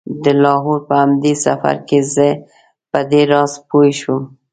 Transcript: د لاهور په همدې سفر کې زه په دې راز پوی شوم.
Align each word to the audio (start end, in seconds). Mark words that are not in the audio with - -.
د 0.23 0.25
لاهور 0.43 0.79
په 0.87 0.93
همدې 1.01 1.33
سفر 1.45 1.75
کې 1.87 1.99
زه 2.13 2.27
په 2.91 2.99
دې 3.11 3.21
راز 3.31 3.51
پوی 3.69 3.89
شوم. 3.99 4.23